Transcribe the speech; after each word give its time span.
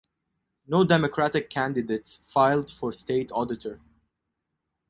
No 0.65 0.83
Democratic 0.83 1.47
candidates 1.51 2.21
filed 2.25 2.71
for 2.71 2.91
State 2.91 3.31
Auditor. 3.33 3.79